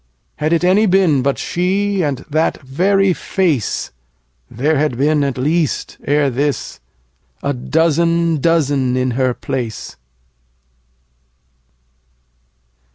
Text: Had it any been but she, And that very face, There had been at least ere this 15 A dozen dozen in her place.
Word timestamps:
Had 0.37 0.51
it 0.51 0.63
any 0.63 0.87
been 0.87 1.21
but 1.21 1.37
she, 1.37 2.01
And 2.01 2.25
that 2.27 2.59
very 2.63 3.13
face, 3.13 3.91
There 4.49 4.75
had 4.79 4.97
been 4.97 5.23
at 5.23 5.37
least 5.37 5.99
ere 6.03 6.31
this 6.31 6.79
15 7.41 7.49
A 7.51 7.53
dozen 7.53 8.37
dozen 8.41 8.97
in 8.97 9.11
her 9.11 9.35
place. 9.35 9.97